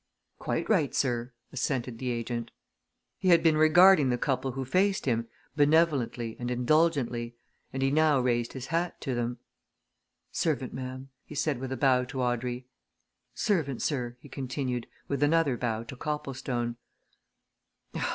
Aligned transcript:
"Quite 0.39 0.67
right, 0.67 0.95
sir," 0.95 1.31
assented 1.53 1.99
the 1.99 2.09
agent. 2.09 2.49
He 3.19 3.27
had 3.27 3.43
been 3.43 3.55
regarding 3.55 4.09
the 4.09 4.17
couple 4.17 4.53
who 4.53 4.65
faced 4.65 5.05
him 5.05 5.27
benevolently 5.55 6.35
and 6.39 6.49
indulgently, 6.49 7.35
and 7.71 7.83
he 7.83 7.91
now 7.91 8.19
raised 8.19 8.53
his 8.53 8.65
hat 8.73 8.99
to 9.01 9.13
them. 9.13 9.37
"Servant, 10.31 10.73
ma'am," 10.73 11.09
he 11.23 11.35
said 11.35 11.59
with 11.59 11.71
a 11.71 11.77
bow 11.77 12.03
to 12.05 12.19
Audrey. 12.23 12.65
"Servant, 13.35 13.83
sir," 13.83 14.17
he 14.21 14.27
continued, 14.27 14.87
with 15.07 15.21
another 15.21 15.55
bow 15.55 15.83
to 15.83 15.95
Copplestone. 15.95 16.77